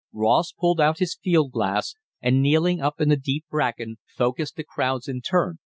Ross 0.13 0.51
pulled 0.51 0.81
out 0.81 0.97
his 0.97 1.15
field 1.23 1.51
glass, 1.51 1.93
and, 2.23 2.41
kneeling 2.41 2.81
up 2.81 2.99
in 2.99 3.09
the 3.09 3.15
deep 3.15 3.45
bracken, 3.51 3.97
focussed 4.07 4.55
the 4.55 4.63
crowds 4.63 5.07
in 5.07 5.21
turn. 5.21 5.59